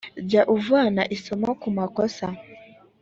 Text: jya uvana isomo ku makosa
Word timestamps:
jya 0.29 0.41
uvana 0.55 1.03
isomo 1.15 1.49
ku 1.61 1.69
makosa 1.77 2.27